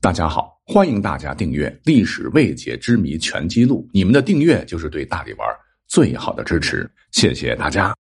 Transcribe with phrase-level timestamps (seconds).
[0.00, 5.48] 大家好，欢迎大家订阅《历史未解之谜全记录》，你们的订阅就是对大力丸
[5.88, 7.92] 最好的支持，谢谢大家。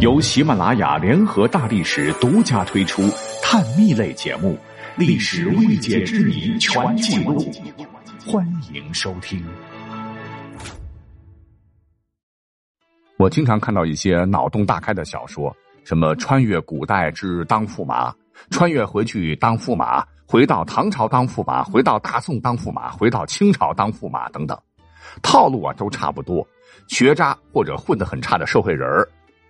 [0.00, 3.00] 由喜马拉雅联合大历史独家推出
[3.42, 4.54] 探秘类节目
[4.98, 7.40] 《历史未解之谜全记录》，
[8.30, 9.42] 欢迎收听。
[13.16, 18.14] 我经常看到一些脑洞大开的小说，什么穿越古代至当驸马，
[18.50, 20.06] 穿越回去当驸马。
[20.30, 24.56] 回到唐朝当驸马，回到大宋当驸马，回到清朝当驸马等等，
[25.22, 26.46] 套路啊都差不多。
[26.86, 29.08] 学渣或者混得很差的社会人儿，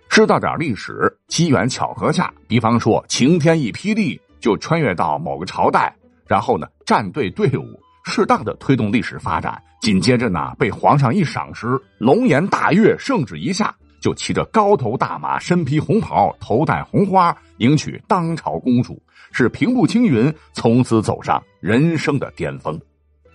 [0.09, 9.61] 知道点历史，机缘巧合下，比方说晴天一霹雳，就穿越到某个朝代，然后呢站队队伍，适当的推动历史发展。
[9.81, 19.01] 紧接着呢，被皇上一赏识，龙颜大悦，圣旨一下，就骑着高头大马，身披红袍，头戴红花，迎娶当朝公主。
[19.31, 22.77] 是平步青云，从此走上人生的巅峰。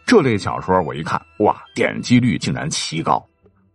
[0.04, 3.24] 这类小说我一看，哇，点击率竟然奇高。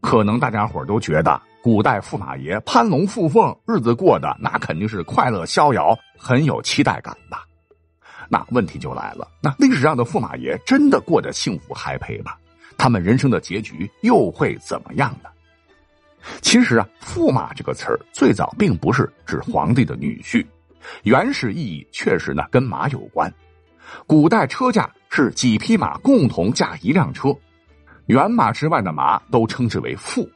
[0.01, 7.43] 可能大家伙都觉得古代驸马爷攀龙附凤，日子过得那肯定是快乐逍遥，很有期待感吧？
[8.29, 12.33] 那问题就来了，那历史上的驸马爷真的过得幸福嗨配吗？
[12.77, 15.29] 他们人生的结局又会怎么样呢？
[16.41, 20.45] 其实啊，驸马这个词儿最早并不是指皇帝的女婿。
[21.03, 23.31] 原始意义确实呢跟马有关，
[24.07, 27.35] 古代车驾是几匹马共同驾一辆车，
[28.07, 30.27] 原马之外的马都称之为驸。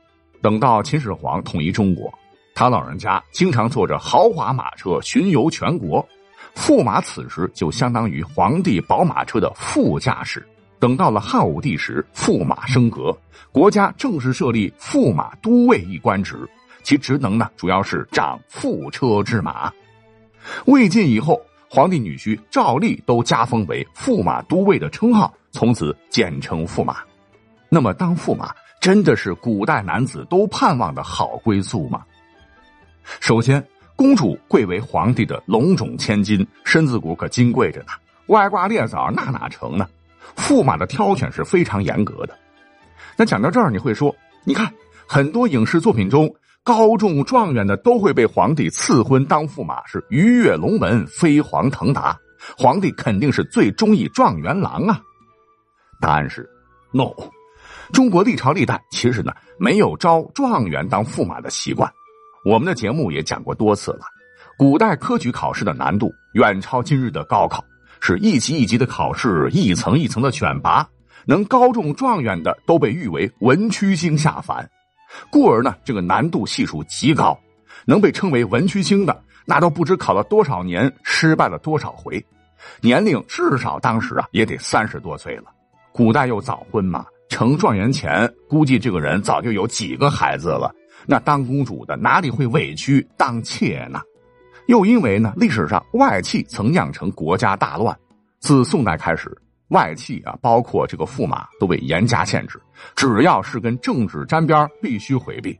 [0.41, 2.13] 等到秦始皇统一中国，
[2.53, 6.07] 他老人家经常坐着豪华马车巡游全国，
[6.55, 10.47] 驸马此时就相当于皇帝宝马车的副驾驶。
[10.85, 13.11] 等到了汉武帝时，驸马升格，
[13.51, 16.47] 国家正式设立驸马都尉一官职，
[16.83, 19.73] 其职能呢主要是掌副车之马。
[20.65, 26.97] 魏晋以后，皇帝女婿照例都加封为驸马都尉的称号，从此简称驸马。
[27.67, 32.03] 那么，当驸马真的是古代男子都盼望的好归宿吗？
[33.19, 37.87] 首先，公主贵为皇帝的龙种千金，身子骨可金贵着呢。
[38.27, 39.89] 外挂裂枣那哪成呢？
[40.35, 42.37] 驸马的挑选是非常严格的。
[43.17, 44.71] 那讲到这儿，你会说，你看
[45.07, 46.33] 很多影视作品中。
[46.63, 52.17] 高中状元的都会被皇帝赐婚当驸马，是鱼跃龙门，飞黄腾达。
[52.57, 54.99] 皇帝肯定是最中意状元郎啊。
[56.01, 56.49] 答案是
[56.91, 57.11] ，no。
[57.93, 61.87] 中国历朝历代其实呢没有招状元当驸马的习惯。
[62.43, 64.07] 我们的节目也讲过多次了，
[64.57, 67.63] 古代科举考试的难度远超今日的高考，
[68.07, 70.87] 是一级一级的考试，一层一层的选拔，
[71.25, 74.69] 能高中状元的都被誉为文曲星下凡。
[75.31, 77.35] 故而呢，这个难度系数极高，
[77.83, 82.23] 能被称为文曲星的，那都不知考了多少年，失败了多少回，
[82.79, 85.45] 年龄至少当时啊也得三十多岁了。
[85.91, 90.71] 古代又早婚嘛，成状元前估计这个人早就有几个孩子了。
[91.07, 93.99] 那当公主的哪里会委屈当妾呢？
[94.67, 97.97] 又因为呢，历史上外戚曾酿成国家大乱，
[98.39, 99.35] 自宋代开始。
[99.69, 102.61] 外戚啊，包括这个驸马，都被严加限制，
[102.95, 105.59] 只要是跟政治沾边必须回避。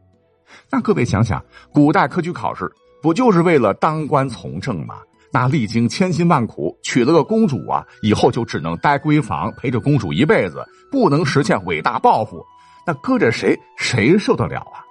[0.69, 1.43] 那各位想想，
[1.73, 2.71] 古代科举考试
[3.01, 4.99] 不就是为了当官从政吗？
[5.31, 12.45] 那历经千辛万苦娶了个公主啊，以后就只能待闺房，陪着公主一辈子，不能实现伟大抱负。
[12.85, 14.85] 那搁着谁谁受得了啊？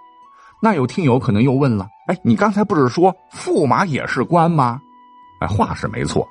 [0.61, 4.81] 那有听友可能又问了：哎，你刚才不是说驸马也是官吗？
[5.41, 6.27] 哎，话是没错。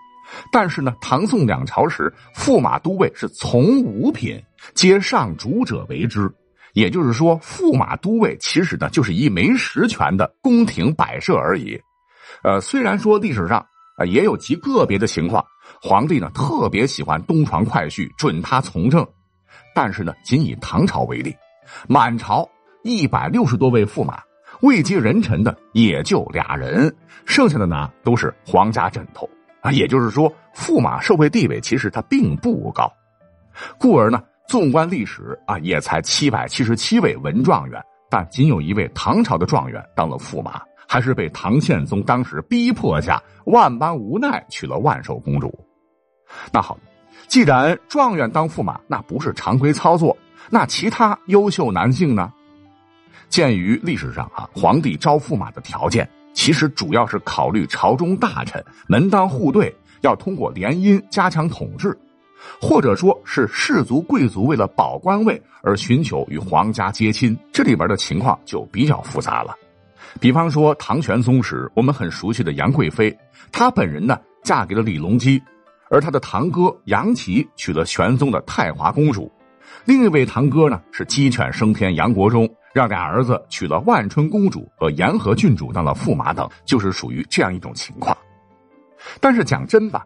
[0.51, 4.41] 但是呢，唐宋两朝时，驸马都尉是从五品，
[4.73, 6.31] 皆上主者为之。
[6.73, 11.79] 也就是说，驸马都尉其实呢就是一没实权的宫廷摆设而已。
[12.43, 13.63] 呃，虽然说历史上
[13.97, 15.45] 啊也有极个别的情况，
[15.81, 19.07] 皇帝呢特别喜欢东床快婿，准他从政，
[19.75, 21.35] 但是呢，仅以唐朝为例，
[21.87, 22.49] 满朝
[22.83, 24.19] 一百六十多位驸马，
[24.63, 26.93] 位极人臣的也就俩人，
[27.25, 29.29] 剩下的呢都是皇家枕头。
[29.59, 32.91] 啊，也就是说，驸马社会地位其实它并不高，
[33.77, 45.53] 故而呢，纵观历史啊，也才七百七十七位文状元，但仅有一位唐朝的状元当了驸马，还是被唐宪宗当时逼迫下万般无奈娶了万寿公主。
[46.53, 46.77] 那好，
[47.27, 50.15] 既然状元当驸马那不是常规操作，
[50.49, 52.31] 那其他优秀男性呢？
[53.33, 56.07] 鉴于历史上啊，皇帝招驸马的条件。
[56.33, 61.97] 其实主要是考虑朝中大臣门当户对，要通过联姻加强统治，
[62.61, 69.55] 或者说是士族贵族为了保官位而寻求与皇家接亲，这里边的情况就比较复杂了。
[70.19, 73.17] 比方说唐玄宗时，我们很熟悉的杨贵妃，
[73.51, 75.41] 她本人呢嫁给了李隆基，
[75.89, 79.31] 而他的堂哥杨琦娶了玄宗的太华公主，
[79.85, 88.17] 另一位堂哥呢是鸡犬升天杨国忠，让俩儿子娶了万春公主和延和郡主当了驸马等，就是属于这样一种情况。
[89.21, 90.03] 但是讲真吧，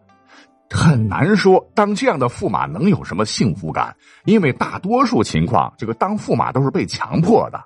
[0.70, 7.58] 很难说当这样的驸马能有什么幸福感，因为大多数情况，这个当驸马都是被强迫的。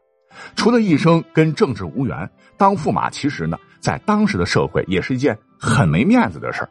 [0.56, 6.70] 除了一生跟政治无缘，当驸马其实呢，在当时的社会也是一件很没面子的事儿。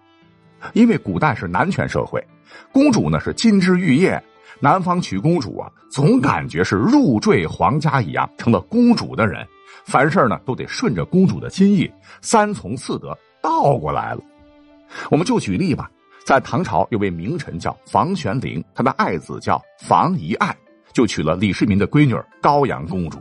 [0.74, 2.26] 因为古代是男权社会，
[2.72, 4.24] 公主呢是金枝玉叶，
[4.64, 9.46] 男方娶公主啊，总感觉是入赘皇家一样，成了公主的人，
[9.86, 11.92] 凡事呢都得顺着公主的心意，
[12.22, 14.22] 三从四德，倒过来了。
[15.10, 15.90] 我们就举例吧，
[16.24, 20.56] 在唐朝有位名臣叫房玄龄，他的爱子叫房遗爱，
[20.94, 23.20] 就娶了李世民的闺女高阳公主。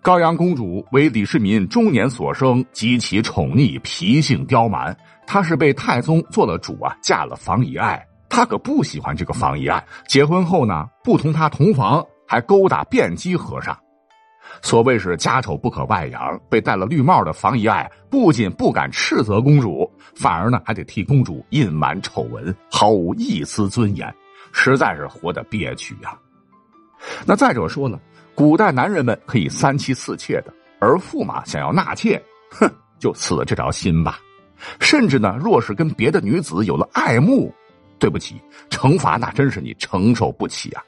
[0.00, 4.96] 高阳公主为李世民中年所生，极其宠溺，脾性刁蛮。
[5.26, 8.07] 她是被太宗做了主啊，嫁了房遗爱。
[8.28, 13.76] 他可不喜欢这个房遗爱，结婚后呢，不同他同房，还勾搭辩机和尚。
[14.62, 24.12] 所谓是家丑不可外扬，被戴了绿帽的房遗爱不仅不敢斥责公主，反而呢还得替公主隐瞒丑闻，毫无一丝尊严，
[24.52, 26.16] 实在是活得憋屈呀。
[27.26, 27.98] 那再者说了。
[28.34, 32.22] 古代男人们可以三妻四妾的，而驸马想要纳妾，
[32.52, 32.70] 哼，
[33.00, 34.20] 就死了这条心吧。
[34.78, 37.52] 甚至呢，若是跟别的女子有了爱慕，
[37.98, 38.40] 对不起，
[38.70, 40.82] 惩罚那真是你承受不起啊。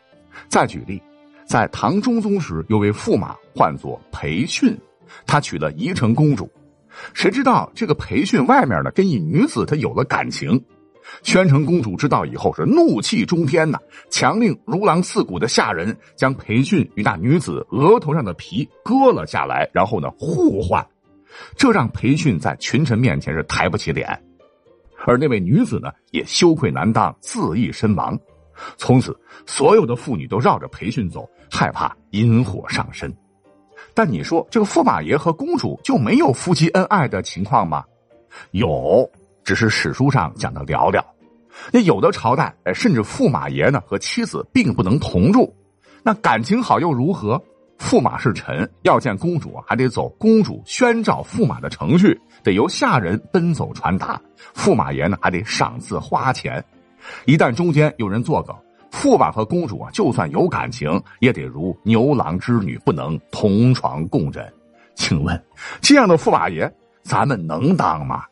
[0.49, 1.03] 再举例，
[1.45, 4.77] 在唐中宗时，有位驸马唤作裴训，
[5.27, 6.51] 他娶了宜城公主，
[7.13, 10.63] 谁知道这个裴训外面呢，跟一女子他有了感情。
[11.23, 13.79] 宣城公主知道以后是怒气冲天呐，
[14.11, 20.87] 强令如狼似虎的下人将裴训与那女子额头上的皮割了下来，然后呢互换，
[21.57, 24.23] 这让裴训在群臣面前是抬不起脸，
[25.07, 28.19] 而那位女子呢也羞愧难当，自缢身亡。
[28.77, 33.15] 从此，所有的妇女都绕着裴训走，害怕引火上身。
[33.95, 37.85] 但你说这个驸马爷和公主就没有夫妻恩爱的情况吗？
[38.53, 39.11] 有。
[39.43, 41.03] 只是史书上讲的寥寥，
[41.73, 45.53] 那有的朝代，哎，甚至驸马爷呢和妻子并不能同住，
[46.05, 47.43] 那感情好又如何？
[47.81, 54.21] 驸马是臣，要见公主还得走公主宣召驸马的程序，得由下人奔走传达。
[54.55, 56.63] 驸马爷呢还得赏赐花钱，
[57.25, 58.55] 一旦中间有人作梗，
[58.93, 64.47] 驸马和公主啊，就算有感情，也得如牛郎织女，不能同床共枕。
[64.95, 65.43] 请问，
[65.81, 66.71] 这样的驸马爷，
[67.03, 68.25] 咱们能当吗？